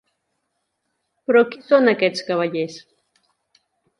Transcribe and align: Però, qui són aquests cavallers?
Però, 1.27 1.43
qui 1.51 1.61
són 1.69 1.91
aquests 1.93 2.27
cavallers? 2.31 2.79